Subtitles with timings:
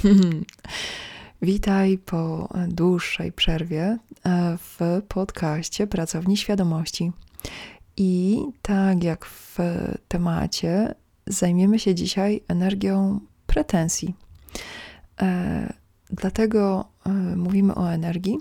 [1.42, 7.12] Witaj po dłuższej przerwie e, w podcaście Pracowni Świadomości.
[7.96, 9.58] I tak jak w
[10.08, 10.94] temacie,
[11.26, 14.14] zajmiemy się dzisiaj energią pretensji.
[15.22, 15.72] E,
[16.10, 18.38] dlatego e, mówimy o energii,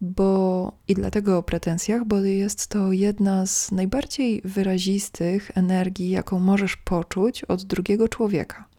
[0.00, 6.76] bo i dlatego o pretensjach, bo jest to jedna z najbardziej wyrazistych energii, jaką możesz
[6.76, 8.73] poczuć od drugiego człowieka.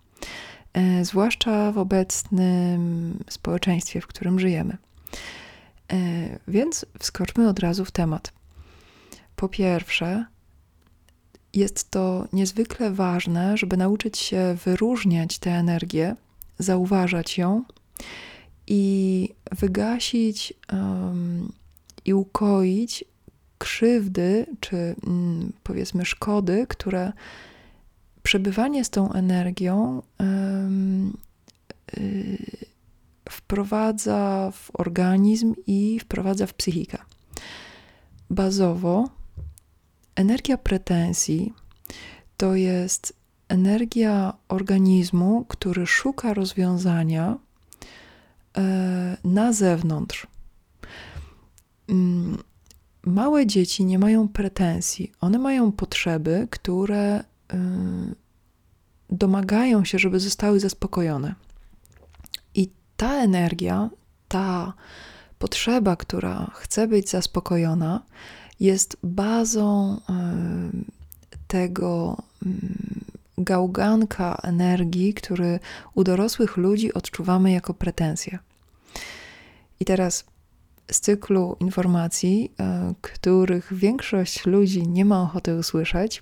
[0.76, 4.78] E, zwłaszcza w obecnym społeczeństwie, w którym żyjemy.
[5.94, 5.98] E,
[6.48, 8.34] więc wskoczmy od razu w temat.
[9.36, 10.26] Po pierwsze,
[11.54, 16.16] jest to niezwykle ważne, żeby nauczyć się wyróżniać tę energię,
[16.60, 17.64] zauważać ją
[18.68, 21.52] i wygasić um,
[22.06, 23.04] i ukoić
[23.58, 27.12] krzywdy, czy um, powiedzmy szkody, które
[28.26, 30.02] przebywanie z tą energią
[31.98, 32.38] y,
[33.30, 36.98] wprowadza w organizm i wprowadza w psychikę.
[38.30, 39.10] Bazowo
[40.16, 41.54] energia pretensji
[42.38, 43.14] to jest
[43.48, 47.38] energia organizmu, który szuka rozwiązania
[48.58, 50.28] e, na zewnątrz.
[51.90, 52.38] Mm,
[53.04, 57.24] małe dzieci nie mają pretensji, one mają potrzeby, które
[59.10, 61.36] domagają się, żeby zostały zaspokojone.
[62.56, 63.90] I ta energia,
[64.28, 64.74] ta
[65.40, 68.02] potrzeba, która chce być zaspokojona,
[68.60, 70.02] jest bazą y,
[71.48, 73.06] tego mm,
[73.38, 75.60] gałganka energii, który
[75.94, 78.40] u dorosłych ludzi odczuwamy jako pretensję.
[79.80, 80.26] I teraz
[80.92, 82.52] z cyklu informacji,
[82.92, 86.22] y, których większość ludzi nie ma ochoty usłyszeć,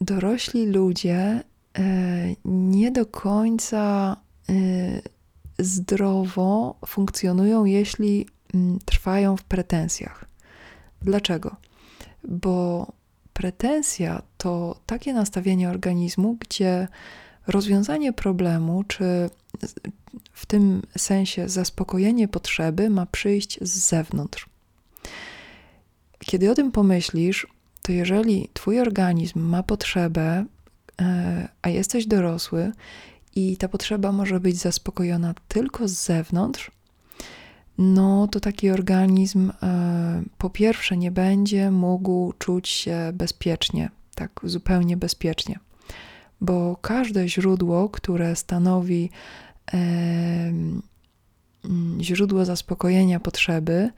[0.00, 1.42] dorośli ludzie e,
[2.44, 4.16] nie do końca
[4.48, 4.52] e,
[5.58, 10.24] zdrowo funkcjonują, jeśli mm, trwają w pretensjach.
[11.02, 11.56] Dlaczego?
[12.28, 12.86] Bo
[13.32, 16.88] pretensja to takie nastawienie organizmu, gdzie
[17.46, 19.30] rozwiązanie problemu, czy
[20.32, 24.46] w tym sensie zaspokojenie potrzeby ma przyjść z zewnątrz.
[26.18, 27.46] Kiedy o tym pomyślisz,
[27.82, 30.44] to jeżeli Twój organizm ma potrzebę,
[31.00, 32.72] e, a jesteś dorosły
[33.36, 36.70] i ta potrzeba może być zaspokojona tylko z zewnątrz,
[37.78, 44.96] no to taki organizm e, po pierwsze nie będzie mógł czuć się bezpiecznie, tak zupełnie
[44.96, 45.58] bezpiecznie,
[46.40, 49.10] bo każde źródło, które stanowi
[52.00, 53.90] źródło zaspokojenia potrzeby,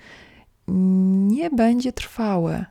[1.28, 2.66] nie będzie trwałe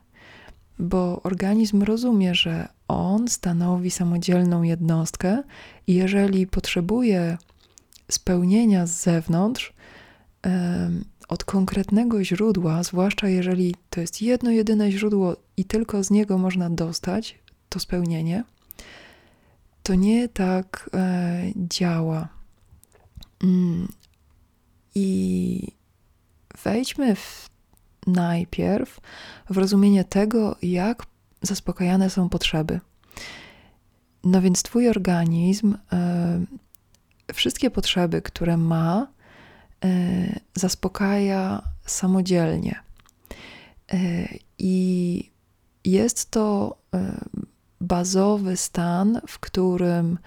[0.79, 5.43] bo organizm rozumie, że on stanowi samodzielną jednostkę
[5.87, 7.37] i jeżeli potrzebuje
[8.09, 9.73] spełnienia z zewnątrz,
[11.29, 16.69] od konkretnego źródła, zwłaszcza jeżeli to jest jedno jedyne źródło i tylko z niego można
[16.69, 18.43] dostać to spełnienie,
[19.83, 22.27] to nie tak e, działa.
[23.43, 23.87] Mm.
[24.95, 25.67] I
[26.63, 27.49] wejdźmy w
[28.11, 28.99] najpierw
[29.49, 31.05] w rozumienie tego, jak
[31.41, 32.79] zaspokajane są potrzeby.
[34.23, 35.73] No więc Twój organizm
[37.29, 39.07] y, wszystkie potrzeby, które ma,
[39.85, 42.79] y, zaspokaja samodzielnie.
[43.93, 45.31] Y, I
[45.85, 46.77] jest to
[47.81, 50.19] bazowy stan, w którym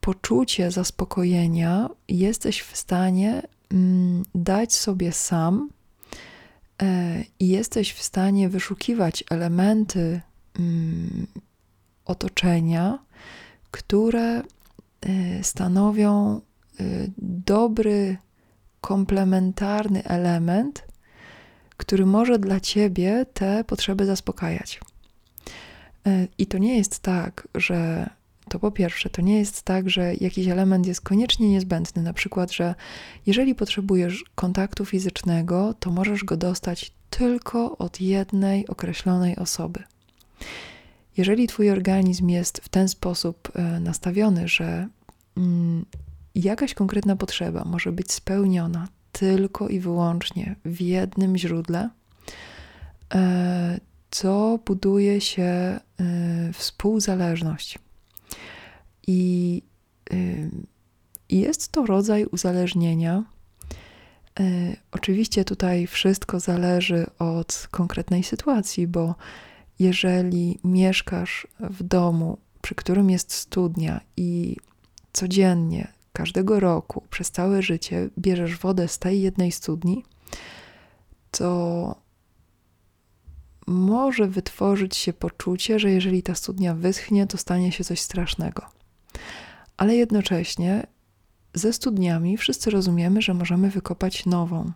[0.00, 5.75] poczucie zaspokojenia jesteś w stanie mm, dać sobie sam E,
[7.40, 10.20] i jesteś w stanie wyszukiwać elementy
[10.58, 11.26] mm,
[12.04, 12.98] otoczenia,
[13.70, 14.42] które e,
[15.42, 16.84] stanowią e,
[17.18, 18.16] dobry,
[18.80, 20.84] komplementarny element,
[21.76, 24.80] który może dla ciebie te potrzeby zaspokajać.
[26.38, 28.10] I to nie jest tak, że
[28.48, 32.02] to po pierwsze, to nie jest tak, że jakiś element jest koniecznie niezbędny.
[32.02, 32.74] Na przykład, że
[33.26, 39.82] jeżeli potrzebujesz kontaktu fizycznego, to możesz go dostać tylko od jednej określonej osoby.
[41.16, 44.88] Jeżeli Twój organizm jest w ten sposób e, nastawiony, że
[45.36, 45.84] mm,
[46.34, 51.90] jakaś konkretna potrzeba może być spełniona tylko i wyłącznie w jednym źródle,
[53.14, 55.80] e, co buduje się e,
[56.52, 57.78] współzależność.
[59.06, 59.62] I
[61.30, 63.24] jest to rodzaj uzależnienia.
[64.40, 69.14] Y, oczywiście tutaj wszystko zależy od konkretnej sytuacji, bo
[69.78, 74.56] jeżeli mieszkasz w domu, przy którym jest studnia i
[75.12, 80.04] codziennie każdego roku, przez całe życie bierzesz wodę z tej jednej studni,
[81.30, 82.06] to
[83.66, 88.75] może wytworzyć się poczucie, że jeżeli ta studnia wyschnie, to stanie się coś strasznego.
[89.76, 90.86] Ale jednocześnie
[91.54, 94.72] ze studniami wszyscy rozumiemy, że możemy wykopać nową,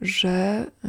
[0.00, 0.88] że y,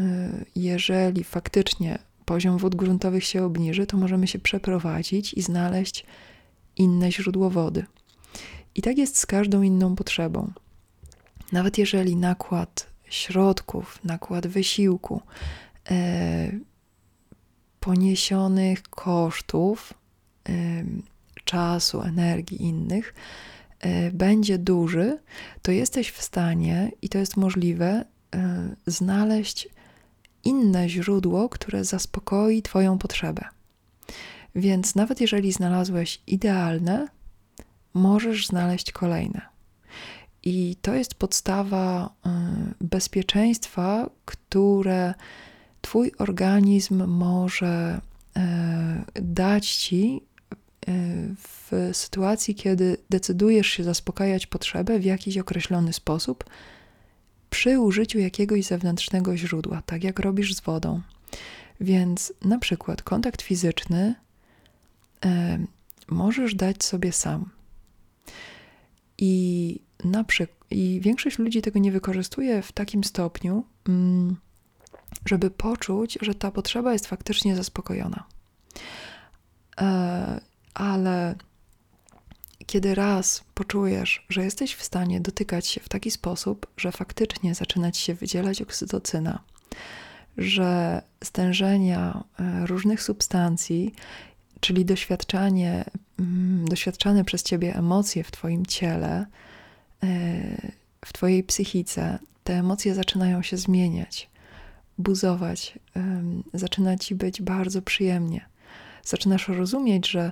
[0.55, 6.05] jeżeli faktycznie poziom wód gruntowych się obniży, to możemy się przeprowadzić i znaleźć
[6.77, 7.85] inne źródło wody.
[8.75, 10.51] I tak jest z każdą inną potrzebą.
[11.51, 15.21] Nawet jeżeli nakład środków, nakład wysiłku,
[15.91, 16.51] e,
[17.79, 19.93] poniesionych kosztów,
[21.53, 23.13] czasu, energii innych
[23.79, 25.19] e, będzie duży,
[25.61, 28.05] to jesteś w stanie, i to jest możliwe,
[28.35, 29.69] e, znaleźć
[30.43, 33.45] inne źródło, które zaspokoi Twoją potrzebę.
[34.55, 37.07] Więc nawet jeżeli znalazłeś idealne,
[37.93, 39.41] możesz znaleźć kolejne.
[40.43, 42.29] I to jest podstawa y,
[42.81, 45.13] bezpieczeństwa, które
[45.81, 48.01] Twój organizm może
[49.15, 50.21] dać Ci
[51.37, 56.43] w sytuacji, kiedy decydujesz się zaspokajać potrzebę w jakiś określony sposób
[57.49, 61.01] przy użyciu jakiegoś zewnętrznego źródła, tak jak robisz z wodą.
[61.81, 64.15] Więc na przykład kontakt fizyczny
[66.07, 67.49] możesz dać sobie sam.
[69.17, 74.35] I, na przykład, I większość ludzi tego nie wykorzystuje w takim stopniu, mm,
[75.25, 78.23] żeby poczuć, że ta potrzeba jest faktycznie zaspokojona.
[79.81, 80.41] E,
[80.73, 81.35] ale
[82.65, 87.91] kiedy raz poczujesz, że jesteś w stanie dotykać się w taki sposób, że faktycznie zaczyna
[87.91, 89.39] ci się wydzielać oksytocyna,
[90.37, 93.93] że stężenia e, różnych substancji
[94.63, 95.85] czyli doświadczanie,
[96.19, 99.25] mm, doświadczane przez ciebie emocje w twoim ciele,
[100.03, 100.07] e,
[101.05, 104.29] w twojej psychice, te emocje zaczynają się zmieniać,
[104.97, 105.79] buzować,
[106.53, 108.45] zaczyna ci być bardzo przyjemnie.
[109.03, 110.31] Zaczynasz rozumieć, że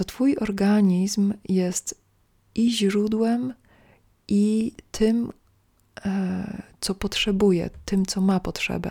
[0.00, 2.00] to twój organizm jest
[2.54, 3.54] i źródłem,
[4.28, 5.32] i tym,
[6.04, 8.90] e, co potrzebuje, tym, co ma potrzebę.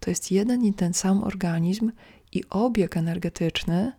[0.00, 1.92] To jest jeden i ten sam organizm,
[2.32, 3.92] i obieg energetyczny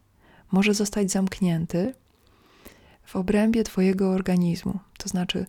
[0.51, 1.94] może zostać zamknięty
[3.06, 4.80] w obrębie Twojego organizmu.
[4.98, 5.45] To znaczy,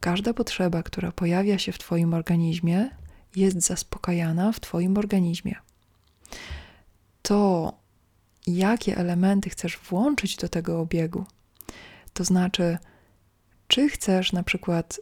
[0.00, 2.90] każda potrzeba, która pojawia się w Twoim organizmie,
[3.36, 5.54] jest zaspokajana w Twoim organizmie.
[7.22, 7.72] To,
[8.56, 11.24] jakie elementy chcesz włączyć do tego obiegu,
[12.12, 12.78] to znaczy,
[13.68, 15.00] czy chcesz na przykład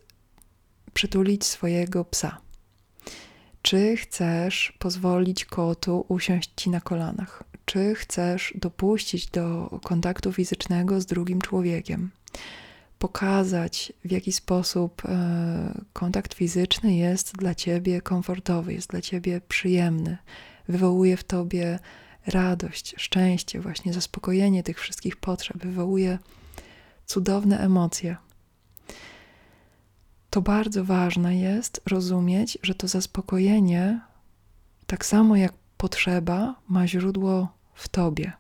[0.95, 2.41] przytulić swojego psa
[3.63, 7.43] czy chcesz pozwolić kotu usiąść ci na kolanach?
[7.65, 12.11] Czy chcesz dopuścić do kontaktu fizycznego z drugim człowiekiem?
[12.99, 20.19] Pokazać, w jaki sposób e, kontakt fizyczny jest dla ciebie komfortowy, jest dla ciebie przyjemny,
[20.69, 21.79] wywołuje w tobie
[22.29, 26.19] radość, szczęście, właśnie zaspokojenie tych wszystkich potrzeb, wywołuje
[27.07, 28.17] cudowne emocje
[30.31, 34.01] to bardzo ważne jest rozumieć, że to zaspokojenie,
[34.87, 38.33] tak samo jak potrzeba, ma źródło w tobie.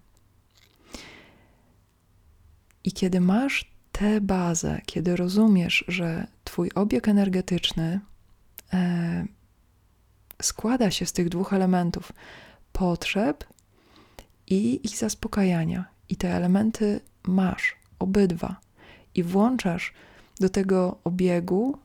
[2.85, 8.01] I kiedy masz tę bazę, kiedy rozumiesz, że Twój obieg energetyczny
[8.73, 9.27] e,
[10.43, 12.13] składa się z tych dwóch elementów
[12.73, 13.45] potrzeb
[14.51, 18.57] i ich zaspokajania, i te elementy masz obydwa,
[19.15, 19.93] i włączasz
[20.41, 21.79] do tego obiegu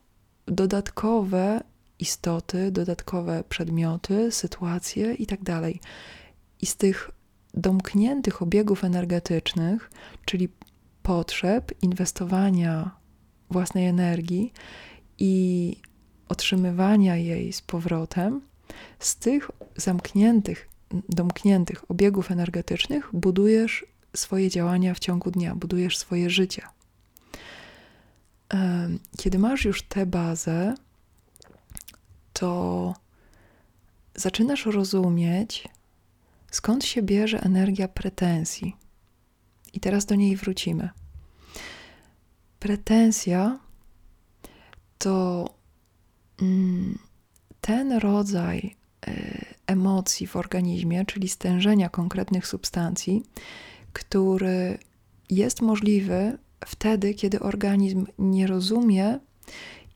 [0.46, 1.63] dodatkowe
[2.00, 5.43] istoty, dodatkowe przedmioty, sytuacje itd.
[5.43, 5.74] Tak
[6.62, 7.12] I z tych
[7.53, 9.91] domkniętych obiegów energetycznych,
[10.25, 10.50] czyli
[11.03, 12.91] potrzeb, inwestowania
[13.50, 14.53] własnej energii
[15.20, 15.75] i
[16.29, 18.41] otrzymywania jej z powrotem,
[19.00, 20.70] z tych zamkniętych,
[21.09, 23.85] domkniętych obiegów energetycznych budujesz
[24.15, 26.62] swoje działania w ciągu dnia, budujesz swoje życie
[29.17, 30.75] kiedy masz już tę bazę,
[32.33, 32.93] to
[34.15, 35.67] zaczynasz rozumieć,
[36.51, 38.75] skąd się bierze energia pretensji.
[39.73, 40.89] I teraz do niej wrócimy.
[42.59, 43.59] Pretensja
[44.97, 45.50] to
[46.41, 47.00] mm,
[47.62, 48.75] ten rodzaj
[49.07, 53.24] e, emocji w organizmie, czyli stężenia konkretnych substancji,
[53.93, 54.77] który
[55.29, 59.20] jest możliwy wtedy, kiedy organizm nie rozumie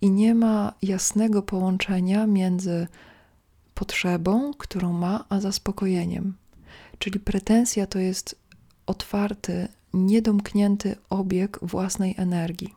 [0.01, 2.87] i nie ma jasnego połączenia między
[3.73, 6.37] potrzebą, którą ma, a zaspokojeniem.
[6.99, 8.35] Czyli pretensja to jest
[8.85, 12.73] otwarty, niedomknięty obieg własnej energii.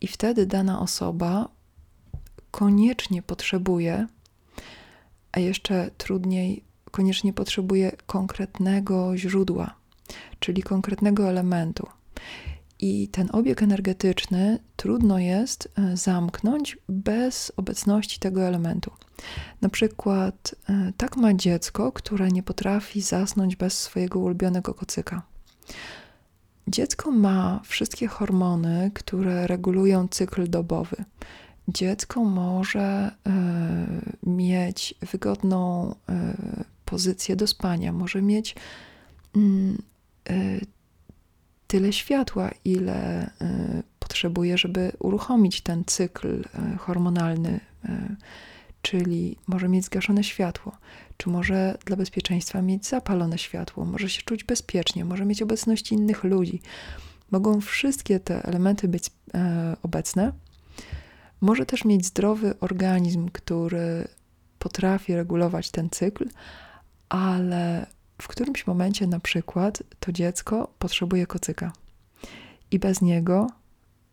[0.00, 1.48] I wtedy dana osoba
[2.50, 4.06] koniecznie potrzebuje,
[5.34, 9.74] a jeszcze trudniej, koniecznie potrzebuje konkretnego źródła,
[10.38, 11.86] czyli konkretnego elementu.
[12.80, 18.90] I ten obieg energetyczny trudno jest e, zamknąć bez obecności tego elementu.
[19.60, 25.22] Na przykład, e, tak ma dziecko, które nie potrafi zasnąć bez swojego ulubionego kocyka.
[26.68, 30.96] Dziecko ma wszystkie hormony, które regulują cykl dobowy.
[31.68, 35.94] Dziecko może y, mieć wygodną y,
[36.84, 38.54] pozycję do spania, może mieć
[39.36, 40.60] y,
[41.66, 43.30] tyle światła, ile
[43.98, 46.44] potrzebuje, żeby uruchomić ten cykl
[46.78, 47.60] hormonalny,
[48.82, 50.76] czyli może mieć zgaszone światło,
[51.16, 56.24] czy może dla bezpieczeństwa mieć zapalone światło, może się czuć bezpiecznie, może mieć obecność innych
[56.24, 56.60] ludzi.
[57.30, 60.32] Mogą wszystkie te elementy być e, obecne.
[61.44, 64.08] Może też mieć zdrowy organizm, który
[64.58, 66.28] potrafi regulować ten cykl,
[67.08, 67.86] ale
[68.22, 71.72] w którymś momencie na przykład to dziecko potrzebuje kocyka
[72.70, 73.46] i bez niego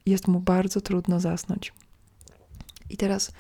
[0.06, 1.74] jest mu bardzo trudno zasnąć.
[2.90, 3.32] I teraz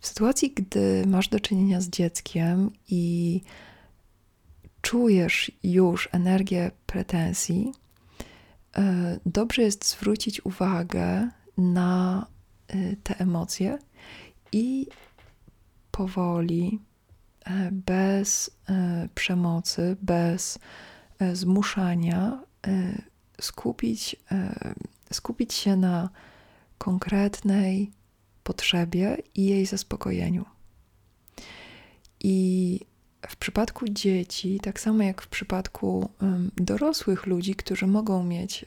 [0.00, 3.40] w sytuacji, gdy masz do czynienia z dzieckiem i
[4.82, 7.72] czujesz już energię pretensji,
[8.76, 12.26] e, dobrze jest zwrócić uwagę na
[13.02, 13.78] te emocje
[14.52, 14.86] i
[15.90, 16.78] powoli,
[17.44, 18.50] e, bez
[19.14, 20.58] przemocy, bez
[21.32, 22.42] zmuszania,
[23.40, 24.16] skupić,
[25.12, 26.10] skupić się na
[26.78, 27.90] konkretnej
[28.42, 30.44] potrzebie i jej zaspokojeniu.
[32.20, 32.80] I
[33.28, 36.10] w przypadku dzieci, tak samo jak w przypadku
[36.56, 38.66] dorosłych ludzi, którzy mogą mieć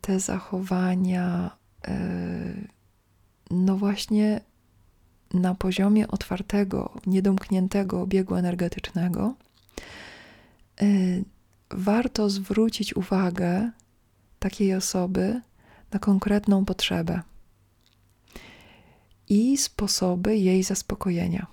[0.00, 1.59] te zachowania,
[3.50, 4.40] no właśnie
[5.34, 9.34] na poziomie otwartego, niedomkniętego obiegu energetycznego,
[10.80, 10.86] e,
[11.70, 13.70] warto zwrócić uwagę
[14.38, 15.40] takiej osoby
[15.92, 17.22] na konkretną potrzebę
[19.28, 21.46] i sposoby jej zaspokojenia.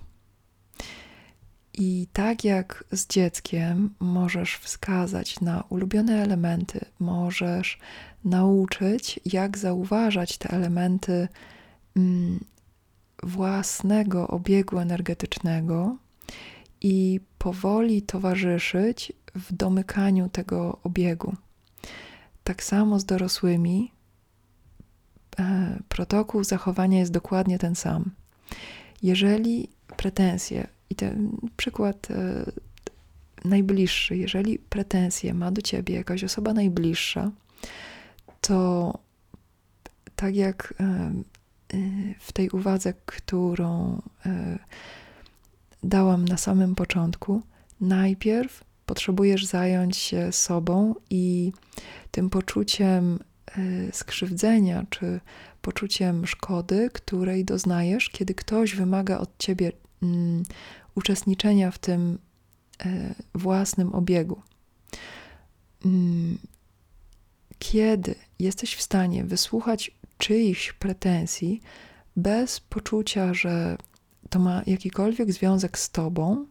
[1.73, 7.79] I tak jak z dzieckiem możesz wskazać na ulubione elementy, możesz
[8.27, 11.27] nauczyć, jak zauważać te elementy
[11.95, 12.39] mm,
[13.23, 15.97] własnego obiegu energetycznego
[16.81, 21.35] i powoli towarzyszyć w domykaniu tego obiegu.
[22.43, 23.91] Tak samo z dorosłymi
[25.39, 28.11] E, protokół zachowania jest dokładnie ten sam.
[29.03, 32.51] Jeżeli pretensje, i ten przykład e,
[33.45, 37.31] najbliższy, jeżeli pretensje ma do ciebie jakaś osoba najbliższa,
[38.47, 38.93] to
[40.15, 41.11] tak jak e,
[42.19, 44.01] w tej uwadze, którą
[45.83, 47.41] dałam na samym początku,
[47.81, 51.51] najpierw potrzebujesz zająć się sobą i
[52.11, 53.19] tym poczuciem
[53.57, 55.19] Y, skrzywdzenia czy
[55.61, 59.71] poczuciem szkody, której doznajesz, kiedy ktoś wymaga od ciebie
[60.03, 60.43] mm,
[60.95, 62.19] uczestniczenia w tym
[62.85, 64.41] y, własnym obiegu.
[65.85, 66.37] Mm,
[67.59, 71.61] kiedy jesteś w stanie wysłuchać czyichś pretensji
[72.15, 73.77] bez poczucia, że
[74.29, 76.45] to ma jakikolwiek związek z tobą,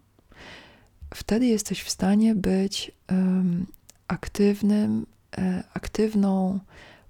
[1.14, 3.66] wtedy jesteś w stanie być um,
[4.08, 5.06] aktywnym,
[5.38, 6.60] e, aktywną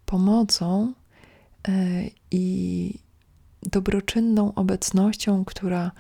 [0.07, 0.93] pomocą
[1.69, 1.73] e,
[2.31, 2.95] i
[3.63, 5.91] dobroczynną obecnością, która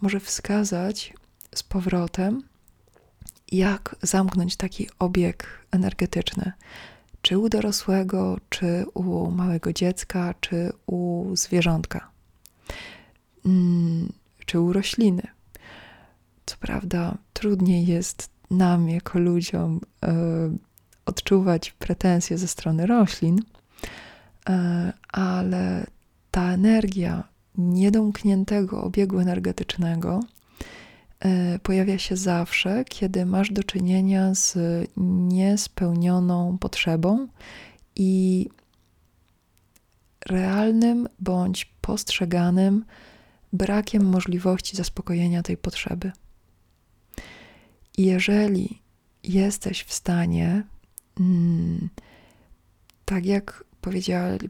[0.00, 1.14] może wskazać
[1.54, 2.42] z powrotem,
[3.52, 6.52] jak zamknąć taki obieg energetyczny,
[7.22, 12.10] czy u dorosłego, czy u małego dziecka, czy u zwierzątka,
[13.46, 14.12] mm,
[14.46, 15.22] czy u rośliny.
[16.46, 20.14] Co prawda, trudniej jest nam, jako ludziom, e,
[21.06, 23.42] odczuwać pretensje ze strony roślin,
[24.48, 25.86] e, ale
[26.30, 27.24] ta energia
[27.58, 30.20] niedomkniętego obiegu energetycznego
[31.62, 34.58] pojawia się zawsze, kiedy masz do czynienia z
[35.28, 37.28] niespełnioną potrzebą
[37.96, 38.48] i
[40.26, 42.84] realnym bądź postrzeganym
[43.52, 46.12] brakiem możliwości zaspokojenia tej potrzeby.
[47.98, 48.82] Jeżeli
[49.22, 50.62] jesteś w stanie
[51.20, 51.88] Mm,
[53.04, 53.64] tak jak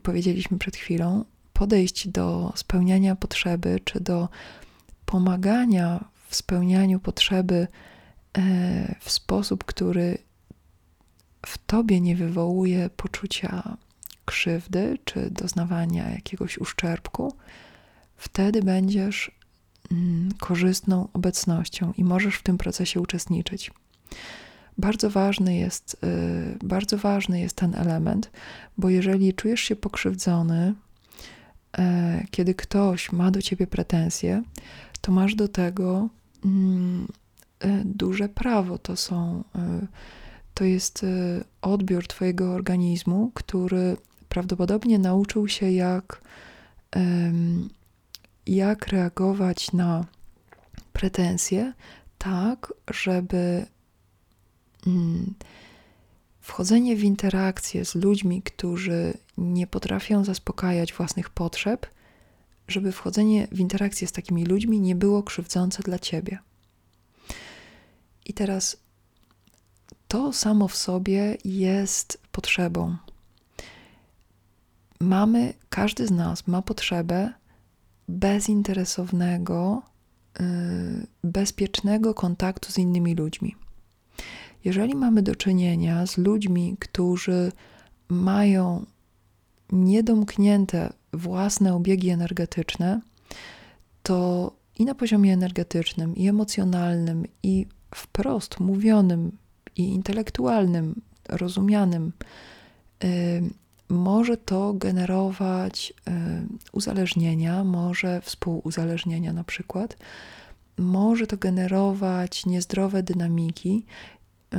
[0.02, 4.28] powiedzieliśmy przed chwilą, podejść do spełniania potrzeby, czy do
[5.06, 7.66] pomagania w spełnianiu potrzeby
[8.38, 10.18] e, w sposób, który
[11.46, 13.76] w tobie nie wywołuje poczucia
[14.24, 17.34] krzywdy czy doznawania jakiegoś uszczerbku,
[18.16, 19.30] wtedy będziesz
[19.92, 23.70] mm, korzystną obecnością i możesz w tym procesie uczestniczyć.
[24.78, 28.30] Bardzo ważny jest, y, bardzo ważny jest ten element,
[28.78, 30.74] bo jeżeli czujesz się pokrzywdzony,
[31.78, 34.42] e, kiedy ktoś ma do ciebie pretensje,
[35.00, 36.19] to masz do tego e,
[37.84, 38.78] duże prawo.
[38.78, 39.86] To są, e,
[40.54, 41.06] to jest
[41.62, 43.96] odbiór twojego organizmu, który
[44.28, 46.20] prawdopodobnie nauczył się, jak,
[48.46, 50.04] jak reagować na
[50.92, 51.72] pretensje,
[52.18, 53.66] tak, żeby
[54.86, 55.34] mm,
[56.40, 61.86] wchodzenie w interakcję z ludźmi, którzy nie potrafią zaspokajać własnych potrzeb,
[62.70, 66.38] żeby wchodzenie w interakcję z takimi ludźmi nie było krzywdzące dla ciebie.
[68.26, 68.76] I teraz
[70.08, 72.96] to samo w sobie jest potrzebą
[75.00, 77.32] mamy, każdy z nas ma potrzebę
[78.08, 79.82] bezinteresownego,
[80.40, 80.46] yy,
[81.24, 83.56] bezpiecznego kontaktu z innymi ludźmi.
[84.64, 87.52] Jeżeli mamy do czynienia z ludźmi, którzy
[88.08, 88.86] mają
[89.72, 93.00] niedomknięte własne obiegi energetyczne,
[94.02, 99.32] to i na poziomie energetycznym, i emocjonalnym, i wprost mówionym,
[99.76, 102.12] i intelektualnym, rozumianym,
[103.02, 103.10] yy,
[103.88, 106.12] może to generować y,
[106.72, 109.96] uzależnienia, może współuzależnienia na przykład,
[110.78, 113.84] może to generować niezdrowe dynamiki,
[114.54, 114.56] y,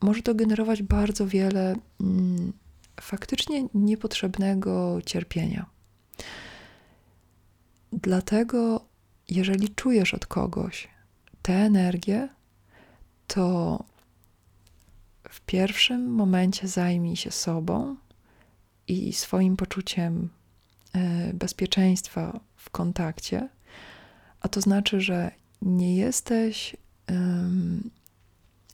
[0.00, 2.52] może to generować bardzo wiele mm,
[3.00, 5.66] faktycznie niepotrzebnego cierpienia.
[7.92, 8.84] Dlatego,
[9.28, 10.88] jeżeli czujesz od kogoś
[11.42, 12.28] tę energię,
[13.26, 13.84] to
[15.28, 17.96] w pierwszym momencie zajmij się sobą
[18.88, 20.28] i swoim poczuciem
[20.92, 23.48] e, bezpieczeństwa w kontakcie,
[24.40, 25.30] a to znaczy, że
[25.62, 26.76] nie jesteś
[27.08, 27.90] um,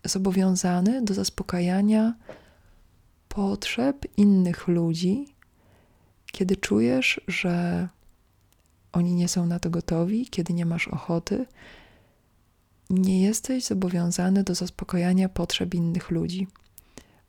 [0.05, 2.15] zobowiązany do zaspokajania
[3.35, 5.27] potrzeb innych ludzi,
[6.33, 7.89] kiedy czujesz, że
[8.93, 11.47] oni nie są na to gotowi, kiedy nie masz ochoty.
[12.91, 16.47] Nie jesteś zobowiązany do zaspokajania potrzeb innych ludzi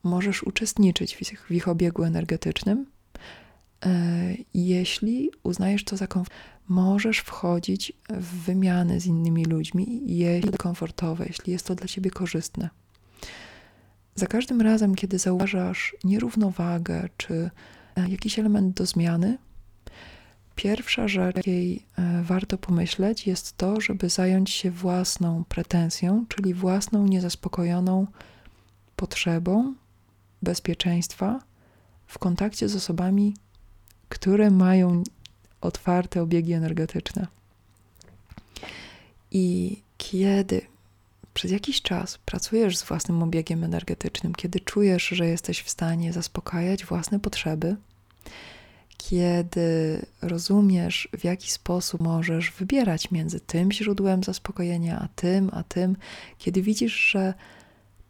[0.03, 2.85] możesz uczestniczyć w ich, w ich obiegu energetycznym.
[3.85, 3.89] E,
[4.53, 11.25] jeśli uznajesz to za komfortowe, możesz wchodzić w wymiany z innymi ludźmi, jeśli to komfortowe,
[11.27, 12.69] jeśli jest to dla ciebie korzystne.
[14.15, 17.49] Za każdym razem, kiedy zauważasz nierównowagę czy
[17.95, 19.37] e, jakiś element do zmiany,
[20.55, 27.07] pierwsza rzecz, jakiej e, warto pomyśleć, jest to, żeby zająć się własną pretensją, czyli własną
[27.07, 28.07] niezaspokojoną
[28.95, 29.73] potrzebą
[30.41, 31.39] bezpieczeństwa
[32.07, 33.35] w kontakcie z osobami,
[34.09, 35.03] które mają
[35.61, 37.27] otwarte obiegi energetyczne.
[39.31, 40.72] I kiedy
[41.33, 46.85] przez jakiś czas pracujesz z własnym obiegiem energetycznym, kiedy czujesz, że jesteś w stanie zaspokajać
[46.85, 47.75] własne potrzeby,
[48.97, 55.97] kiedy rozumiesz, w jaki sposób możesz wybierać między tym źródłem zaspokojenia, a tym, a tym,
[56.37, 57.33] kiedy widzisz, że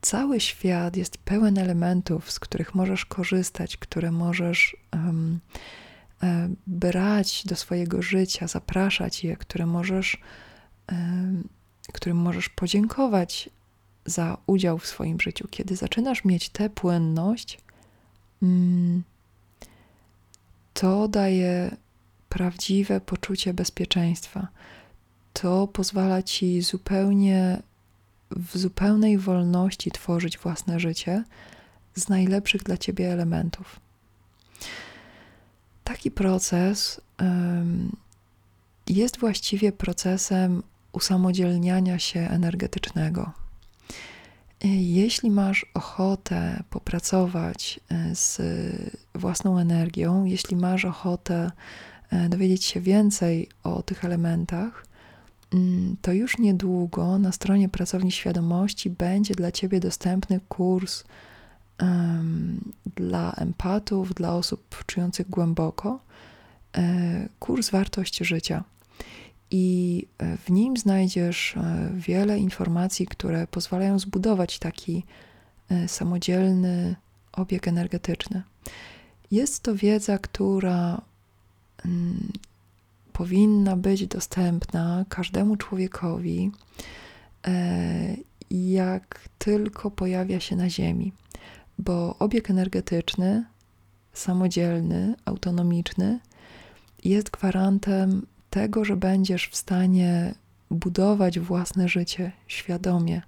[0.02, 5.40] cały świat jest pełen elementów, z których możesz korzystać, które możesz um,
[6.68, 10.18] brać do swojego życia, zapraszać je, które możesz,
[10.92, 11.48] um,
[11.92, 13.50] którym możesz podziękować
[14.06, 15.48] za udział w swoim życiu.
[15.52, 17.62] Kiedy zaczynasz mieć tę płynność,
[18.42, 19.04] um,
[20.74, 21.78] to daje
[22.30, 24.48] prawdziwe poczucie bezpieczeństwa.
[25.34, 27.62] To pozwala ci zupełnie
[28.32, 31.24] w zupełnej wolności tworzyć własne życie
[31.96, 33.80] z najlepszych dla ciebie elementów.
[35.84, 37.96] Taki proces um,
[38.88, 43.32] jest właściwie procesem usamodzielniania się energetycznego.
[44.64, 48.42] Jeśli masz ochotę popracować e, z
[49.16, 51.52] własną energią, jeśli masz ochotę
[52.12, 54.86] e, dowiedzieć się więcej o tych elementach,
[56.02, 61.04] to już niedługo na stronie Pracowni Świadomości będzie dla Ciebie dostępny kurs
[61.82, 66.00] um, dla empatów, dla osób czujących głęboko,
[66.78, 68.64] e, kurs Wartość Życia.
[69.56, 75.04] I e, w nim znajdziesz e, wiele informacji, które pozwalają zbudować taki
[75.88, 76.96] samodzielny
[77.32, 78.44] obieg energetyczny.
[79.32, 81.02] Jest to wiedza, która
[81.86, 82.32] mm,
[83.14, 86.52] powinna być dostępna każdemu człowiekowi,
[87.48, 88.16] e,
[88.52, 91.14] jak tylko pojawia się na Ziemi,
[91.80, 93.46] bo obieg energetyczny
[94.14, 96.20] samodzielny, autonomiczny,
[97.04, 100.36] jest gwarantem tego, że będziesz w stanie
[100.72, 103.22] budować własne życie świadomie.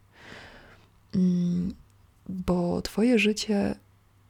[1.16, 1.74] Mm,
[2.30, 3.76] bo Twoje życie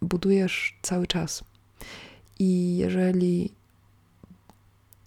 [0.01, 1.43] budujesz cały czas.
[2.39, 3.51] I jeżeli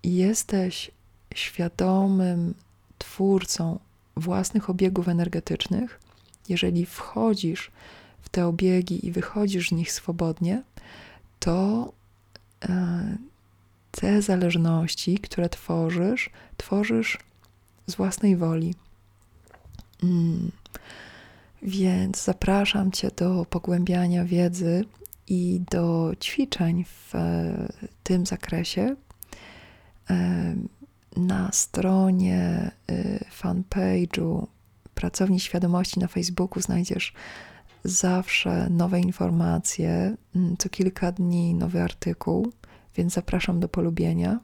[0.04, 0.90] jesteś
[1.34, 2.54] świadomym
[2.98, 3.78] twórcą
[4.16, 6.00] własnych obiegów energetycznych,
[6.48, 7.70] jeżeli wchodzisz
[8.20, 10.62] w te obiegi i wychodzisz z nich swobodnie,
[11.38, 11.92] to
[12.68, 13.27] e,
[14.00, 17.18] te zależności, które tworzysz, tworzysz
[17.86, 18.74] z własnej woli.
[20.02, 20.52] Mm.
[21.62, 24.84] Więc zapraszam Cię do pogłębiania wiedzy
[25.26, 27.68] i do ćwiczeń w e,
[28.02, 28.96] tym zakresie.
[30.10, 30.54] E,
[31.16, 32.70] na stronie
[33.42, 34.46] fanpage'u
[34.94, 37.12] Pracowni Świadomości na Facebooku znajdziesz
[37.84, 42.52] zawsze nowe informacje, mm, co kilka dni nowy artykuł,
[42.98, 44.40] więc zapraszam do polubienia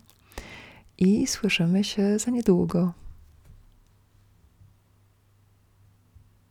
[0.98, 2.92] i słyszymy się za niedługo.